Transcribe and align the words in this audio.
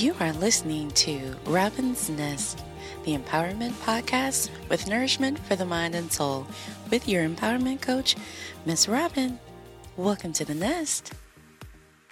You 0.00 0.14
are 0.18 0.32
listening 0.32 0.90
to 0.92 1.36
Robbin's 1.44 2.08
Nest, 2.08 2.64
the 3.04 3.14
empowerment 3.14 3.72
podcast 3.84 4.48
with 4.70 4.88
nourishment 4.88 5.38
for 5.40 5.56
the 5.56 5.66
mind 5.66 5.94
and 5.94 6.10
soul, 6.10 6.46
with 6.90 7.06
your 7.06 7.28
empowerment 7.28 7.82
coach, 7.82 8.16
Miss 8.64 8.88
Robbin. 8.88 9.38
Welcome 9.98 10.32
to 10.32 10.46
the 10.46 10.54
nest. 10.54 11.12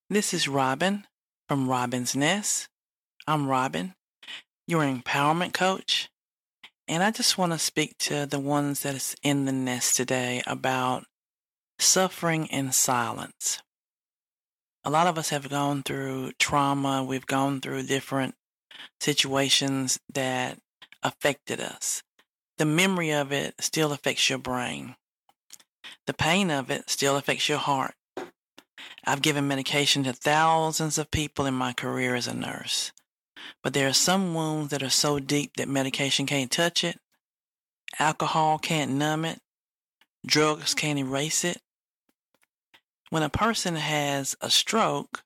This 0.09 0.33
is 0.33 0.47
Robbin 0.47 1.05
from 1.47 1.69
Robbin's 1.69 2.15
Nest. 2.15 2.67
I'm 3.27 3.47
Robbin 3.47 3.93
your 4.67 4.83
empowerment 4.83 5.53
coach. 5.53 6.09
And 6.87 7.01
I 7.01 7.11
just 7.11 7.37
want 7.37 7.53
to 7.53 7.59
speak 7.59 7.97
to 7.99 8.25
the 8.25 8.39
ones 8.39 8.81
that 8.81 8.95
is 8.95 9.15
in 9.23 9.45
the 9.45 9.51
nest 9.51 9.95
today 9.95 10.41
about 10.45 11.05
suffering 11.79 12.45
in 12.47 12.71
silence. 12.71 13.61
A 14.83 14.89
lot 14.89 15.07
of 15.07 15.17
us 15.17 15.29
have 15.29 15.49
gone 15.49 15.83
through 15.83 16.31
trauma. 16.39 17.03
We've 17.03 17.25
gone 17.25 17.59
through 17.59 17.83
different 17.83 18.35
situations 18.99 19.99
that 20.13 20.59
affected 21.03 21.59
us. 21.59 22.03
The 22.57 22.65
memory 22.65 23.11
of 23.11 23.31
it 23.31 23.55
still 23.59 23.91
affects 23.91 24.29
your 24.29 24.39
brain. 24.39 24.95
The 26.05 26.13
pain 26.13 26.49
of 26.49 26.71
it 26.71 26.89
still 26.89 27.17
affects 27.17 27.49
your 27.49 27.57
heart. 27.57 27.95
I've 29.05 29.21
given 29.21 29.47
medication 29.47 30.03
to 30.03 30.13
thousands 30.13 30.97
of 30.97 31.11
people 31.11 31.45
in 31.45 31.53
my 31.53 31.73
career 31.73 32.15
as 32.15 32.27
a 32.27 32.33
nurse. 32.33 32.91
But 33.63 33.73
there 33.73 33.87
are 33.87 33.93
some 33.93 34.33
wounds 34.33 34.71
that 34.71 34.83
are 34.83 34.89
so 34.89 35.19
deep 35.19 35.55
that 35.57 35.67
medication 35.67 36.25
can't 36.25 36.51
touch 36.51 36.83
it, 36.83 36.99
alcohol 37.99 38.59
can't 38.59 38.91
numb 38.91 39.25
it, 39.25 39.39
drugs 40.25 40.73
can't 40.73 40.99
erase 40.99 41.43
it. 41.43 41.61
When 43.09 43.23
a 43.23 43.29
person 43.29 43.75
has 43.75 44.35
a 44.41 44.49
stroke, 44.49 45.23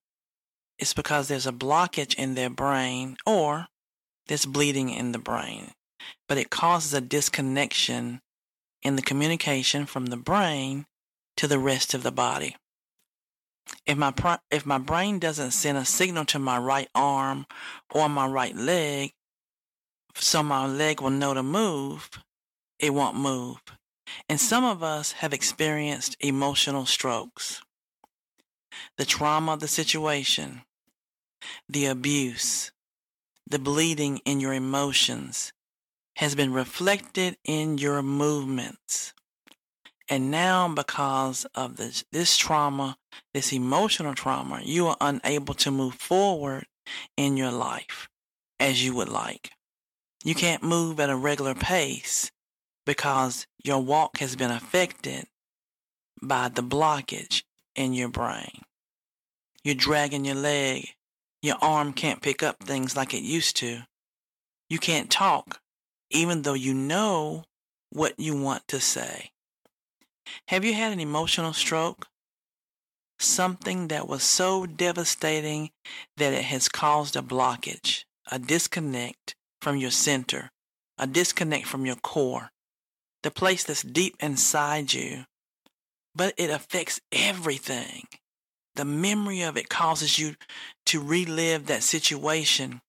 it's 0.77 0.93
because 0.93 1.27
there's 1.27 1.47
a 1.47 1.51
blockage 1.51 2.15
in 2.15 2.35
their 2.35 2.49
brain 2.49 3.17
or 3.25 3.67
there's 4.27 4.45
bleeding 4.45 4.89
in 4.89 5.11
the 5.11 5.19
brain. 5.19 5.71
But 6.27 6.37
it 6.37 6.49
causes 6.49 6.93
a 6.93 7.01
disconnection 7.01 8.21
in 8.81 8.95
the 8.95 9.01
communication 9.01 9.85
from 9.85 10.07
the 10.07 10.17
brain 10.17 10.85
to 11.37 11.47
the 11.47 11.59
rest 11.59 11.93
of 11.93 12.03
the 12.03 12.11
body. 12.11 12.55
If 13.85 13.97
my 13.97 14.13
if 14.49 14.65
my 14.65 14.77
brain 14.77 15.19
doesn't 15.19 15.51
send 15.51 15.77
a 15.77 15.85
signal 15.85 16.25
to 16.25 16.39
my 16.39 16.57
right 16.57 16.89
arm 16.93 17.45
or 17.89 18.09
my 18.09 18.27
right 18.27 18.55
leg, 18.55 19.13
so 20.15 20.43
my 20.43 20.65
leg 20.65 21.01
will 21.01 21.09
know 21.09 21.33
to 21.33 21.43
move, 21.43 22.09
it 22.79 22.93
won't 22.93 23.15
move. 23.15 23.61
And 24.27 24.39
some 24.39 24.63
of 24.63 24.83
us 24.83 25.13
have 25.13 25.33
experienced 25.33 26.17
emotional 26.19 26.85
strokes. 26.85 27.61
The 28.97 29.05
trauma 29.05 29.53
of 29.53 29.59
the 29.59 29.67
situation, 29.67 30.61
the 31.67 31.85
abuse, 31.85 32.71
the 33.49 33.59
bleeding 33.59 34.17
in 34.25 34.39
your 34.39 34.53
emotions 34.53 35.51
has 36.17 36.35
been 36.35 36.53
reflected 36.53 37.37
in 37.43 37.77
your 37.77 38.01
movements. 38.01 39.13
And 40.11 40.29
now, 40.29 40.67
because 40.67 41.45
of 41.55 41.77
this, 41.77 42.03
this 42.11 42.35
trauma, 42.35 42.97
this 43.33 43.53
emotional 43.53 44.13
trauma, 44.13 44.59
you 44.61 44.87
are 44.87 44.97
unable 44.99 45.53
to 45.53 45.71
move 45.71 45.93
forward 45.93 46.65
in 47.15 47.37
your 47.37 47.51
life 47.51 48.09
as 48.59 48.83
you 48.83 48.93
would 48.93 49.07
like. 49.07 49.51
You 50.25 50.35
can't 50.35 50.63
move 50.63 50.99
at 50.99 51.09
a 51.09 51.15
regular 51.15 51.55
pace 51.55 52.29
because 52.85 53.47
your 53.63 53.79
walk 53.79 54.17
has 54.17 54.35
been 54.35 54.51
affected 54.51 55.27
by 56.21 56.49
the 56.49 56.61
blockage 56.61 57.43
in 57.77 57.93
your 57.93 58.09
brain. 58.09 58.63
You're 59.63 59.75
dragging 59.75 60.25
your 60.25 60.35
leg. 60.35 60.89
Your 61.41 61.55
arm 61.61 61.93
can't 61.93 62.21
pick 62.21 62.43
up 62.43 62.61
things 62.61 62.97
like 62.97 63.13
it 63.13 63.23
used 63.23 63.55
to. 63.57 63.83
You 64.69 64.77
can't 64.77 65.09
talk, 65.09 65.61
even 66.09 66.41
though 66.41 66.53
you 66.53 66.73
know 66.73 67.45
what 67.91 68.19
you 68.19 68.35
want 68.35 68.67
to 68.67 68.81
say. 68.81 69.31
Have 70.47 70.65
you 70.65 70.73
had 70.73 70.91
an 70.91 70.99
emotional 70.99 71.53
stroke? 71.53 72.07
Something 73.19 73.87
that 73.89 74.07
was 74.07 74.23
so 74.23 74.65
devastating 74.65 75.71
that 76.17 76.33
it 76.33 76.45
has 76.45 76.67
caused 76.67 77.15
a 77.15 77.21
blockage, 77.21 78.05
a 78.31 78.39
disconnect 78.39 79.35
from 79.61 79.77
your 79.77 79.91
center, 79.91 80.51
a 80.97 81.05
disconnect 81.05 81.67
from 81.67 81.85
your 81.85 81.95
core, 81.97 82.51
the 83.23 83.31
place 83.31 83.63
that's 83.63 83.83
deep 83.83 84.15
inside 84.19 84.93
you. 84.93 85.25
But 86.15 86.33
it 86.37 86.49
affects 86.49 86.99
everything. 87.11 88.05
The 88.75 88.85
memory 88.85 89.41
of 89.41 89.57
it 89.57 89.69
causes 89.69 90.17
you 90.17 90.35
to 90.87 91.01
relive 91.01 91.67
that 91.67 91.83
situation 91.83 92.81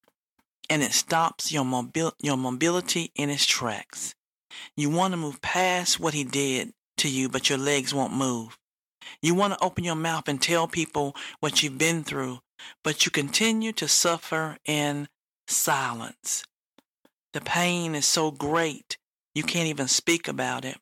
and 0.70 0.82
it 0.82 0.92
stops 0.92 1.52
your, 1.52 1.64
your 2.20 2.36
mobility 2.36 3.10
in 3.14 3.30
its 3.30 3.44
tracks. 3.44 4.14
You 4.76 4.90
want 4.90 5.12
to 5.12 5.18
move 5.18 5.42
past 5.42 6.00
what 6.00 6.14
he 6.14 6.24
did 6.24 6.72
to 7.02 7.08
you, 7.08 7.28
but 7.28 7.48
your 7.48 7.58
legs 7.58 7.92
won't 7.92 8.12
move. 8.12 8.58
You 9.20 9.34
want 9.34 9.54
to 9.54 9.64
open 9.64 9.84
your 9.84 9.96
mouth 9.96 10.28
and 10.28 10.40
tell 10.40 10.68
people 10.68 11.14
what 11.40 11.62
you've 11.62 11.78
been 11.78 12.04
through, 12.04 12.40
but 12.82 13.04
you 13.04 13.10
continue 13.10 13.72
to 13.72 13.88
suffer 13.88 14.58
in 14.64 15.08
silence. 15.46 16.44
The 17.32 17.40
pain 17.40 17.94
is 17.94 18.06
so 18.06 18.30
great, 18.30 18.98
you 19.34 19.42
can't 19.42 19.68
even 19.68 19.88
speak 19.88 20.28
about 20.28 20.64
it. 20.64 20.76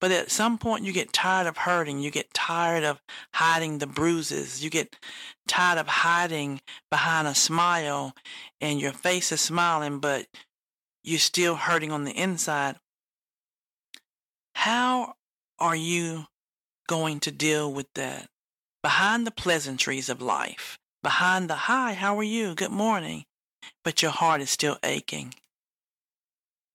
But 0.00 0.10
at 0.10 0.30
some 0.30 0.58
point, 0.58 0.84
you 0.84 0.92
get 0.92 1.14
tired 1.14 1.46
of 1.46 1.56
hurting. 1.56 1.98
You 1.98 2.10
get 2.10 2.34
tired 2.34 2.84
of 2.84 3.00
hiding 3.32 3.78
the 3.78 3.86
bruises. 3.86 4.62
You 4.62 4.68
get 4.68 4.96
tired 5.48 5.78
of 5.78 5.86
hiding 5.86 6.60
behind 6.90 7.26
a 7.26 7.34
smile, 7.34 8.14
and 8.60 8.78
your 8.78 8.92
face 8.92 9.32
is 9.32 9.40
smiling, 9.40 10.00
but 10.00 10.26
you're 11.02 11.18
still 11.18 11.54
hurting 11.54 11.90
on 11.90 12.04
the 12.04 12.12
inside. 12.12 12.76
How 14.54 15.14
are 15.58 15.76
you 15.76 16.26
going 16.88 17.20
to 17.20 17.30
deal 17.30 17.72
with 17.72 17.92
that? 17.94 18.28
Behind 18.82 19.26
the 19.26 19.30
pleasantries 19.30 20.08
of 20.08 20.22
life, 20.22 20.78
behind 21.02 21.50
the 21.50 21.54
hi, 21.54 21.92
how 21.92 22.18
are 22.18 22.22
you? 22.24 22.54
Good 22.54 22.70
morning. 22.70 23.24
But 23.82 24.00
your 24.00 24.10
heart 24.10 24.40
is 24.40 24.50
still 24.50 24.78
aching. 24.82 25.34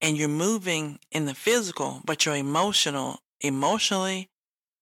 And 0.02 0.18
you're 0.18 0.30
moving 0.30 1.00
in 1.12 1.26
the 1.26 1.34
physical, 1.34 2.02
but 2.06 2.26
you're 2.26 2.36
emotional. 2.36 3.20
Emotionally, 3.42 4.30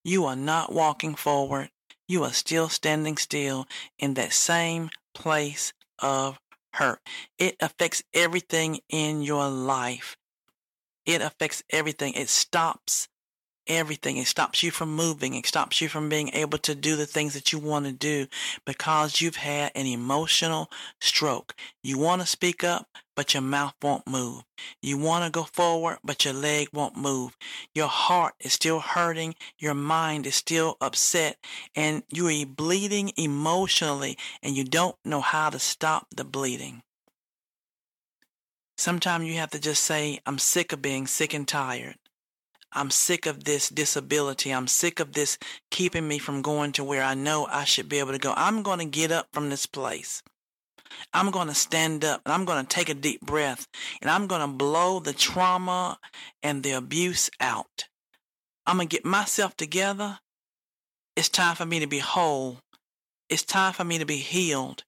you 0.04 0.24
are 0.26 0.36
not 0.36 0.72
walking 0.72 1.14
forward. 1.14 1.70
You 2.06 2.24
are 2.24 2.32
still 2.32 2.68
standing 2.68 3.16
still 3.16 3.66
in 3.98 4.14
that 4.14 4.32
same 4.32 4.90
place 5.14 5.72
of 5.98 6.38
hurt. 6.74 7.00
It 7.38 7.56
affects 7.60 8.02
everything 8.14 8.80
in 8.88 9.22
your 9.22 9.48
life. 9.48 10.16
It 11.08 11.22
affects 11.22 11.62
everything. 11.70 12.12
It 12.12 12.28
stops 12.28 13.08
everything. 13.66 14.18
It 14.18 14.26
stops 14.26 14.62
you 14.62 14.70
from 14.70 14.94
moving. 14.94 15.32
It 15.32 15.46
stops 15.46 15.80
you 15.80 15.88
from 15.88 16.10
being 16.10 16.28
able 16.34 16.58
to 16.58 16.74
do 16.74 16.96
the 16.96 17.06
things 17.06 17.32
that 17.32 17.50
you 17.50 17.58
want 17.58 17.86
to 17.86 17.92
do 17.92 18.26
because 18.66 19.18
you've 19.18 19.36
had 19.36 19.72
an 19.74 19.86
emotional 19.86 20.70
stroke. 21.00 21.54
You 21.82 21.96
want 21.96 22.20
to 22.20 22.26
speak 22.26 22.62
up, 22.62 22.88
but 23.16 23.32
your 23.32 23.42
mouth 23.42 23.72
won't 23.82 24.06
move. 24.06 24.42
You 24.82 24.98
want 24.98 25.24
to 25.24 25.30
go 25.30 25.44
forward, 25.44 25.96
but 26.04 26.26
your 26.26 26.34
leg 26.34 26.68
won't 26.74 26.98
move. 26.98 27.38
Your 27.74 27.88
heart 27.88 28.34
is 28.40 28.52
still 28.52 28.80
hurting. 28.80 29.34
Your 29.58 29.72
mind 29.72 30.26
is 30.26 30.34
still 30.34 30.76
upset 30.78 31.38
and 31.74 32.02
you 32.10 32.28
are 32.28 32.46
bleeding 32.46 33.12
emotionally 33.16 34.18
and 34.42 34.54
you 34.54 34.64
don't 34.64 34.96
know 35.06 35.22
how 35.22 35.48
to 35.48 35.58
stop 35.58 36.08
the 36.14 36.24
bleeding. 36.24 36.82
Sometimes 38.78 39.24
you 39.24 39.34
have 39.34 39.50
to 39.50 39.58
just 39.58 39.82
say, 39.82 40.20
I'm 40.24 40.38
sick 40.38 40.72
of 40.72 40.80
being 40.80 41.08
sick 41.08 41.34
and 41.34 41.48
tired. 41.48 41.96
I'm 42.72 42.90
sick 42.90 43.26
of 43.26 43.42
this 43.42 43.68
disability. 43.68 44.52
I'm 44.52 44.68
sick 44.68 45.00
of 45.00 45.14
this 45.14 45.36
keeping 45.72 46.06
me 46.06 46.20
from 46.20 46.42
going 46.42 46.70
to 46.72 46.84
where 46.84 47.02
I 47.02 47.14
know 47.14 47.46
I 47.46 47.64
should 47.64 47.88
be 47.88 47.98
able 47.98 48.12
to 48.12 48.18
go. 48.18 48.32
I'm 48.36 48.62
going 48.62 48.78
to 48.78 48.84
get 48.84 49.10
up 49.10 49.26
from 49.32 49.50
this 49.50 49.66
place. 49.66 50.22
I'm 51.12 51.32
going 51.32 51.48
to 51.48 51.54
stand 51.54 52.04
up 52.04 52.22
and 52.24 52.32
I'm 52.32 52.44
going 52.44 52.64
to 52.64 52.68
take 52.68 52.88
a 52.88 52.94
deep 52.94 53.20
breath 53.20 53.66
and 54.00 54.08
I'm 54.08 54.28
going 54.28 54.42
to 54.42 54.56
blow 54.56 55.00
the 55.00 55.12
trauma 55.12 55.98
and 56.40 56.62
the 56.62 56.72
abuse 56.72 57.30
out. 57.40 57.88
I'm 58.64 58.76
going 58.76 58.88
to 58.88 58.96
get 58.96 59.04
myself 59.04 59.56
together. 59.56 60.20
It's 61.16 61.28
time 61.28 61.56
for 61.56 61.66
me 61.66 61.80
to 61.80 61.88
be 61.88 61.98
whole. 61.98 62.60
It's 63.28 63.42
time 63.42 63.72
for 63.72 63.84
me 63.84 63.98
to 63.98 64.06
be 64.06 64.18
healed. 64.18 64.84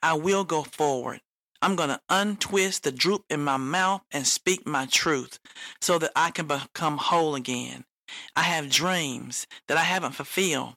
I 0.00 0.14
will 0.14 0.44
go 0.44 0.62
forward. 0.62 1.20
I'm 1.64 1.76
going 1.76 1.88
to 1.88 2.00
untwist 2.10 2.82
the 2.82 2.92
droop 2.92 3.24
in 3.30 3.42
my 3.42 3.56
mouth 3.56 4.02
and 4.12 4.26
speak 4.26 4.66
my 4.66 4.84
truth 4.84 5.38
so 5.80 5.98
that 5.98 6.12
I 6.14 6.30
can 6.30 6.46
become 6.46 6.98
whole 6.98 7.34
again. 7.34 7.86
I 8.36 8.42
have 8.42 8.68
dreams 8.68 9.46
that 9.68 9.78
I 9.78 9.84
haven't 9.84 10.12
fulfilled. 10.12 10.74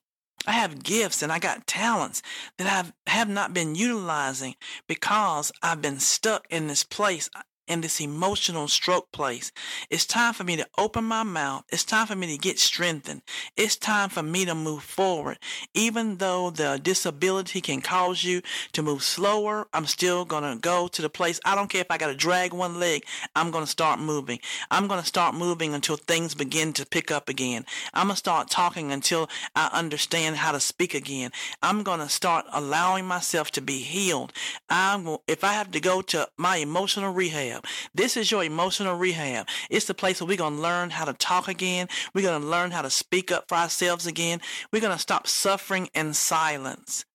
I 0.48 0.54
have 0.54 0.82
gifts 0.82 1.22
and 1.22 1.30
I 1.30 1.40
got 1.40 1.68
talents 1.68 2.22
that 2.58 2.72
I 3.06 3.10
have 3.10 3.28
not 3.28 3.54
been 3.54 3.76
utilizing 3.76 4.56
because 4.88 5.52
I've 5.62 5.82
been 5.82 6.00
stuck 6.00 6.48
in 6.50 6.68
this 6.68 6.86
place 6.86 7.30
in 7.68 7.82
this 7.82 8.00
emotional 8.00 8.68
stroke 8.68 9.12
place. 9.12 9.52
It's 9.90 10.06
time 10.06 10.34
for 10.34 10.44
me 10.44 10.56
to 10.58 10.68
open 10.78 11.04
my 11.04 11.24
mouth. 11.24 11.66
It's 11.70 11.84
time 11.84 12.08
for 12.08 12.16
me 12.16 12.28
to 12.28 12.38
get 12.38 12.60
strengthened. 12.60 13.22
It's 13.56 13.76
time 13.76 14.10
for 14.10 14.24
me 14.24 14.46
to 14.46 14.56
move 14.56 14.84
forward. 14.84 15.40
Even 15.74 16.18
though 16.18 16.50
the 16.50 16.80
disability 16.82 17.62
can 17.62 17.82
cause 17.82 18.24
you 18.24 18.42
to 18.74 18.82
move 18.82 19.04
slower, 19.04 19.68
I'm 19.74 19.86
still 19.86 20.26
going 20.26 20.44
to 20.44 20.60
go 20.60 20.88
to 20.88 21.02
the 21.02 21.10
place. 21.10 21.40
I 21.46 21.56
don't 21.56 21.70
care 21.70 21.82
if 21.82 21.92
I 21.92 21.98
got 21.98 22.08
to 22.08 22.16
drag 22.16 22.54
one 22.54 22.80
leg. 22.80 23.04
I'm 23.36 23.52
going 23.52 23.66
to 23.66 23.70
start 23.72 24.00
moving. 24.00 24.40
I'm 24.72 24.88
going 24.88 25.02
to 25.02 25.08
start 25.08 25.36
moving 25.36 25.74
until 25.74 25.98
things 25.98 26.36
begin 26.36 26.74
to 26.74 26.86
pick 26.86 27.12
up 27.12 27.30
again. 27.30 27.66
I'm 27.94 28.08
going 28.08 28.16
to 28.16 28.20
start 28.20 28.50
talking 28.50 28.92
until 28.92 29.30
I 29.56 29.70
understand 29.74 30.38
how 30.38 30.52
to 30.52 30.60
speak 30.60 30.94
again. 30.94 31.32
I'm 31.62 31.84
going 31.84 32.00
to 32.00 32.10
start 32.10 32.46
allowing 32.52 33.06
myself 33.06 33.52
to 33.52 33.62
be 33.62 33.80
healed. 33.80 34.32
I'm, 34.70 35.18
if 35.28 35.44
I 35.44 35.54
have 35.54 35.72
to 35.72 35.80
go 35.80 36.02
to 36.04 36.28
my 36.38 36.58
emotional 36.58 37.14
rehab, 37.14 37.57
rehab. 37.58 37.92
This 37.94 38.18
is 38.18 38.32
your 38.32 38.44
emotional 38.44 38.96
rehab. 38.96 39.48
It's 39.70 39.86
the 39.86 39.94
place 39.94 40.22
where 40.22 40.28
we're 40.28 40.38
going 40.38 40.56
to 40.56 40.62
learn 40.62 40.90
how 40.92 41.06
to 41.06 41.14
talk 41.14 41.48
again. 41.48 41.88
We're 42.14 42.22
going 42.22 42.42
to 42.42 42.48
learn 42.48 42.72
how 42.72 42.82
to 42.82 42.90
speak 42.90 43.32
up 43.32 43.46
for 43.48 43.56
ourselves 43.56 44.08
again. 44.08 44.42
We're 44.72 44.82
going 44.82 44.96
to 44.96 45.00
stop 45.00 45.28
suffering 45.28 45.90
in 45.94 46.14
silence. 46.14 47.06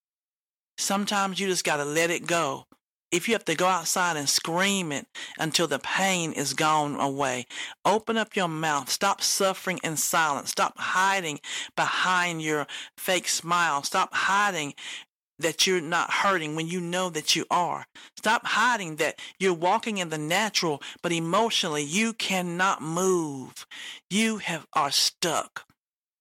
Sometimes 0.79 1.39
you 1.39 1.47
just 1.47 1.65
got 1.65 1.77
to 1.77 1.85
let 1.85 2.11
it 2.11 2.27
go. 2.27 2.65
If 3.11 3.29
you 3.29 3.35
have 3.35 3.45
to 3.45 3.55
go 3.55 3.67
outside 3.67 4.17
and 4.17 4.27
scream 4.27 4.91
it 4.91 5.07
until 5.39 5.69
the 5.69 5.79
pain 5.79 6.33
is 6.33 6.55
gone 6.55 6.99
away, 6.99 7.45
open 7.85 8.17
up 8.17 8.35
your 8.35 8.49
mouth. 8.49 8.89
Stop 8.89 9.21
suffering 9.21 9.79
in 9.85 9.99
silence. 9.99 10.49
Stop 10.51 10.79
hiding 10.79 11.39
behind 11.77 12.41
your 12.41 12.67
fake 12.97 13.29
smile. 13.29 13.83
Stop 13.83 14.15
hiding 14.15 14.73
that 15.43 15.67
you're 15.67 15.81
not 15.81 16.11
hurting 16.11 16.57
when 16.57 16.69
you 16.69 16.81
know 16.81 17.11
that 17.11 17.37
you 17.37 17.45
are. 17.51 17.87
Stop 18.17 18.47
hiding 18.47 18.97
that 18.97 19.21
you're 19.39 19.55
walking 19.55 19.99
in 19.99 20.09
the 20.09 20.19
natural, 20.19 20.83
but 21.03 21.13
emotionally 21.13 21.83
you 21.83 22.13
cannot 22.15 22.83
move. 22.83 23.67
You 24.11 24.39
have 24.39 24.67
are 24.73 24.91
stuck. 24.91 25.67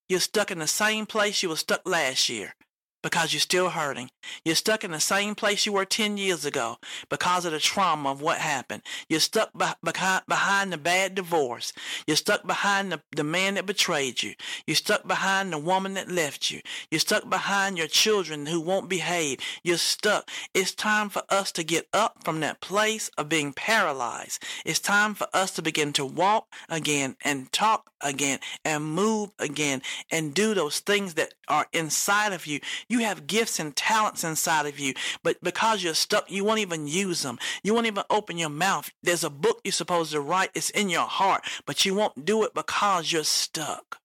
You're 0.10 0.20
stuck 0.20 0.52
in 0.52 0.60
the 0.60 0.68
same 0.68 1.06
place 1.06 1.42
you 1.42 1.50
were 1.50 1.56
stuck 1.56 1.82
last 1.86 2.30
year 2.30 2.54
because 3.02 3.34
you're 3.34 3.40
still 3.40 3.70
hurting. 3.70 4.10
You're 4.46 4.56
stuck 4.56 4.84
in 4.84 4.92
the 4.92 5.00
same 5.00 5.36
place 5.36 5.66
you 5.66 5.74
were 5.74 5.86
10 5.86 6.18
years 6.18 6.46
ago 6.46 6.78
because 7.10 7.46
of 7.46 7.52
the 7.52 7.60
trauma 7.60 8.12
of 8.12 8.22
what 8.22 8.38
happened. 8.38 8.84
You're 9.10 9.20
stuck 9.20 9.52
behind, 9.54 10.24
behind 10.28 10.72
the 10.72 10.78
bad 10.78 11.16
divorce. 11.16 11.74
You're 12.08 12.18
stuck 12.18 12.46
behind 12.46 12.92
the, 12.92 13.02
the 13.16 13.24
man 13.24 13.56
that 13.56 13.66
betrayed 13.66 14.24
you. 14.24 14.34
You're 14.66 14.76
stuck 14.76 15.08
behind 15.08 15.52
the 15.52 15.58
woman 15.58 15.96
that 15.96 16.10
left 16.10 16.52
you. 16.52 16.62
You're 16.90 17.00
stuck 17.00 17.30
behind 17.30 17.78
your 17.78 17.88
children 17.88 18.46
who 18.46 18.60
won't 18.60 18.90
behave. 18.90 19.40
You're 19.64 19.78
stuck. 19.78 20.30
It's 20.54 20.74
time 20.74 21.10
for 21.10 21.24
us 21.30 21.52
to 21.54 21.64
get 21.64 21.88
up 21.94 22.24
from 22.24 22.40
that 22.42 22.62
place 22.62 23.10
of 23.18 23.30
being 23.30 23.54
paralyzed. 23.54 24.44
It's 24.66 24.80
time 24.80 25.14
for 25.14 25.28
us 25.34 25.52
to 25.52 25.62
begin 25.62 25.94
to 25.94 26.06
walk 26.06 26.48
again 26.70 27.16
and 27.24 27.52
talk 27.52 27.91
again 28.04 28.40
and 28.66 28.84
move 28.84 29.32
again 29.40 29.82
and 30.12 30.34
do 30.34 30.54
those 30.54 30.80
things 30.80 31.16
that 31.16 31.34
are 31.48 31.68
inside 31.74 32.34
of 32.34 32.46
you. 32.46 32.60
You 32.90 33.00
have 33.00 33.28
gifts 33.28 33.60
and 33.60 33.76
talents 33.76 34.24
inside 34.24 34.66
of 34.66 34.80
you, 34.80 34.94
but 35.24 35.42
because 35.44 35.84
you're 35.84 35.94
stuck, 35.94 36.30
you 36.30 36.44
won't 36.44 36.60
even 36.60 36.88
use 36.88 37.24
them. 37.24 37.40
You 37.64 37.74
won't 37.74 37.88
even 37.88 38.04
open 38.10 38.38
your 38.38 38.50
mouth. 38.50 38.92
There's 39.04 39.24
a 39.24 39.30
book 39.30 39.62
you're 39.64 39.72
supposed 39.72 40.12
to 40.12 40.22
write. 40.22 40.52
It's 40.54 40.70
in 40.70 40.90
your 40.90 41.08
heart, 41.08 41.44
but 41.66 41.86
you 41.86 41.96
won't 41.96 42.26
do 42.26 42.44
it 42.44 42.54
because 42.54 43.12
you're 43.12 43.24
stuck. 43.24 43.98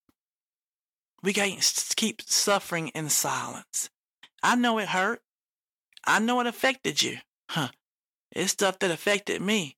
We 1.22 1.32
can't 1.32 1.60
keep 1.96 2.22
suffering 2.22 2.88
in 2.88 3.08
silence. 3.08 3.90
I 4.42 4.54
know 4.54 4.78
it 4.78 4.88
hurt. 4.88 5.22
I 6.06 6.20
know 6.20 6.40
it 6.40 6.46
affected 6.46 7.02
you. 7.02 7.18
Huh. 7.50 7.68
It's 8.30 8.52
stuff 8.52 8.78
that 8.80 8.90
affected 8.90 9.40
me. 9.40 9.76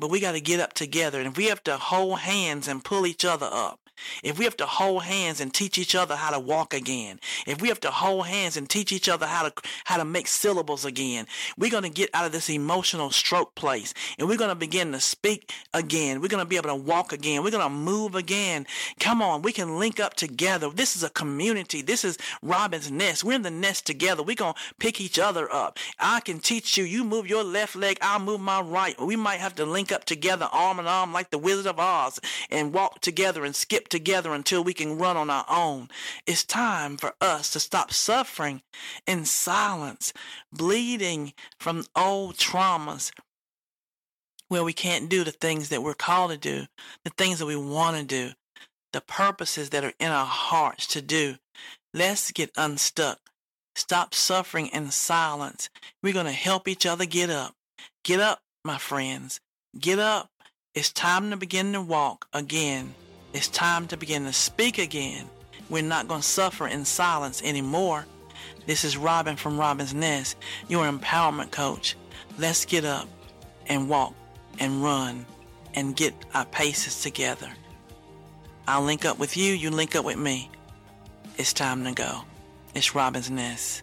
But 0.00 0.10
we 0.10 0.18
got 0.18 0.32
to 0.32 0.40
get 0.40 0.60
up 0.60 0.72
together. 0.72 1.20
And 1.20 1.36
we 1.36 1.46
have 1.46 1.62
to 1.64 1.76
hold 1.76 2.20
hands 2.20 2.66
and 2.66 2.82
pull 2.82 3.06
each 3.06 3.24
other 3.24 3.48
up, 3.52 3.89
if 4.22 4.38
we 4.38 4.44
have 4.44 4.56
to 4.58 4.66
hold 4.66 5.04
hands 5.04 5.40
and 5.40 5.52
teach 5.52 5.78
each 5.78 5.94
other 5.94 6.16
how 6.16 6.30
to 6.30 6.38
walk 6.38 6.74
again, 6.74 7.20
if 7.46 7.60
we 7.60 7.68
have 7.68 7.80
to 7.80 7.90
hold 7.90 8.26
hands 8.26 8.56
and 8.56 8.68
teach 8.68 8.92
each 8.92 9.08
other 9.08 9.26
how 9.26 9.48
to 9.48 9.52
how 9.84 9.96
to 9.96 10.04
make 10.04 10.26
syllables 10.26 10.84
again, 10.84 11.26
we're 11.58 11.70
going 11.70 11.82
to 11.82 11.90
get 11.90 12.10
out 12.14 12.26
of 12.26 12.32
this 12.32 12.50
emotional 12.50 13.10
stroke 13.10 13.54
place 13.54 13.94
and 14.18 14.28
we're 14.28 14.36
going 14.36 14.50
to 14.50 14.54
begin 14.54 14.92
to 14.92 15.00
speak 15.00 15.52
again. 15.74 16.20
We're 16.20 16.28
going 16.28 16.44
to 16.44 16.48
be 16.48 16.56
able 16.56 16.70
to 16.70 16.74
walk 16.74 17.12
again. 17.12 17.42
We're 17.42 17.50
going 17.50 17.62
to 17.62 17.70
move 17.70 18.14
again. 18.14 18.66
Come 18.98 19.22
on, 19.22 19.42
we 19.42 19.52
can 19.52 19.78
link 19.78 20.00
up 20.00 20.14
together. 20.14 20.70
This 20.70 20.96
is 20.96 21.02
a 21.02 21.10
community. 21.10 21.82
This 21.82 22.04
is 22.04 22.18
Robbin's 22.42 22.90
Nest. 22.90 23.24
We're 23.24 23.34
in 23.34 23.42
the 23.42 23.50
nest 23.50 23.86
together. 23.86 24.22
We're 24.22 24.36
going 24.36 24.54
to 24.54 24.60
pick 24.78 25.00
each 25.00 25.18
other 25.18 25.52
up. 25.52 25.78
I 25.98 26.20
can 26.20 26.40
teach 26.40 26.76
you. 26.76 26.84
You 26.84 27.04
move 27.04 27.26
your 27.26 27.44
left 27.44 27.76
leg, 27.76 27.98
I'll 28.00 28.20
move 28.20 28.40
my 28.40 28.60
right. 28.60 29.00
We 29.00 29.16
might 29.16 29.40
have 29.40 29.54
to 29.56 29.64
link 29.64 29.92
up 29.92 30.04
together 30.04 30.48
arm 30.52 30.78
in 30.78 30.86
arm 30.86 31.12
like 31.12 31.30
the 31.30 31.38
Wizard 31.38 31.66
of 31.66 31.78
Oz 31.78 32.20
and 32.50 32.72
walk 32.72 33.00
together 33.00 33.44
and 33.44 33.54
skip 33.54 33.88
together 33.90 34.32
until 34.32 34.64
we 34.64 34.74
can 34.74 34.98
run 34.98 35.16
on 35.16 35.30
our 35.30 35.44
own. 35.48 35.88
It's 36.26 36.44
time 36.44 36.96
for 36.96 37.14
us 37.20 37.50
to 37.52 37.60
stop 37.60 37.92
suffering 37.92 38.62
in 39.06 39.24
silence, 39.24 40.12
bleeding 40.52 41.34
from 41.58 41.84
old 41.96 42.36
traumas 42.36 43.12
where 44.48 44.64
we 44.64 44.72
can't 44.72 45.08
do 45.08 45.22
the 45.22 45.30
things 45.30 45.68
that 45.68 45.82
we're 45.82 45.94
called 45.94 46.32
to 46.32 46.36
do, 46.36 46.66
the 47.04 47.12
things 47.16 47.38
that 47.38 47.46
we 47.46 47.56
want 47.56 47.96
to 47.96 48.04
do, 48.04 48.32
the 48.92 49.00
purposes 49.00 49.70
that 49.70 49.84
are 49.84 49.92
in 50.00 50.10
our 50.10 50.26
hearts 50.26 50.88
to 50.88 51.00
do. 51.00 51.36
Let's 51.94 52.32
get 52.32 52.50
unstuck. 52.56 53.18
Stop 53.76 54.12
suffering 54.12 54.66
in 54.68 54.90
silence. 54.90 55.70
We're 56.02 56.12
going 56.12 56.26
to 56.26 56.32
help 56.32 56.66
each 56.66 56.84
other 56.84 57.06
get 57.06 57.30
up. 57.30 57.54
Get 58.04 58.18
up, 58.18 58.40
my 58.64 58.78
friends. 58.78 59.40
Get 59.78 60.00
up. 60.00 60.30
It's 60.74 60.92
time 60.92 61.30
to 61.30 61.36
begin 61.36 61.72
to 61.72 61.80
walk 61.80 62.26
again. 62.32 62.94
It's 63.32 63.48
time 63.48 63.86
to 63.88 63.96
begin 63.96 64.24
to 64.24 64.32
speak 64.32 64.78
again. 64.78 65.26
We're 65.68 65.82
not 65.82 66.08
going 66.08 66.20
to 66.20 66.26
suffer 66.26 66.66
in 66.66 66.84
silence 66.84 67.42
anymore. 67.44 68.06
This 68.66 68.84
is 68.84 68.96
Robbin 68.96 69.36
from 69.36 69.58
Robbin's 69.58 69.94
Nest, 69.94 70.36
your 70.68 70.90
empowerment 70.90 71.52
coach. 71.52 71.96
Let's 72.38 72.64
get 72.64 72.84
up 72.84 73.08
and 73.66 73.88
walk 73.88 74.14
and 74.58 74.82
run 74.82 75.26
and 75.74 75.94
get 75.94 76.14
our 76.34 76.44
paces 76.46 77.02
together. 77.02 77.50
I'll 78.66 78.82
link 78.82 79.04
up 79.04 79.18
with 79.18 79.36
you, 79.36 79.52
you 79.52 79.70
link 79.70 79.94
up 79.94 80.04
with 80.04 80.18
me. 80.18 80.50
It's 81.38 81.52
time 81.52 81.84
to 81.84 81.92
go. 81.92 82.22
It's 82.74 82.94
Robbin's 82.94 83.30
Nest. 83.30 83.82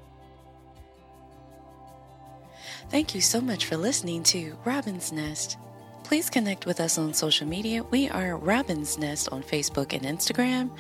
Thank 2.90 3.16
you 3.16 3.22
so 3.22 3.42
much 3.42 3.66
for 3.66 3.76
listening 3.76 4.24
to 4.24 4.58
Robbin's 4.64 5.12
Nest. 5.12 5.58
Please 6.08 6.30
connect 6.30 6.66
with 6.66 6.80
us 6.80 6.98
on 6.98 7.14
social 7.14 7.46
media. 7.46 7.84
We 7.84 8.08
are 8.08 8.38
Robbin's 8.38 8.98
Nest 8.98 9.28
on 9.34 9.44
Facebook 9.44 9.92
and 9.92 10.04
Instagram, 10.04 10.72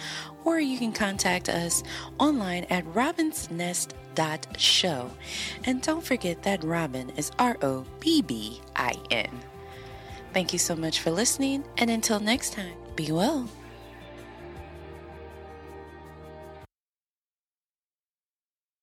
or 0.46 0.62
you 0.62 0.78
can 0.78 0.94
contact 0.94 1.50
us 1.50 1.84
online 2.18 2.64
at 2.70 2.86
robbinsnest.show. 2.86 5.12
And 5.66 5.82
don't 5.82 6.06
forget 6.06 6.44
that 6.44 6.64
Robbin 6.64 7.10
is 7.18 7.32
R 7.40 7.58
O 7.62 7.84
B 8.00 8.22
B 8.22 8.62
I 8.78 8.94
N. 9.12 9.28
Thank 10.32 10.54
you 10.54 10.60
so 10.60 10.78
much 10.78 11.02
for 11.02 11.12
listening, 11.12 11.66
and 11.78 11.90
until 11.90 12.22
next 12.22 12.54
time, 12.54 12.78
be 12.96 13.12
well. 13.12 13.50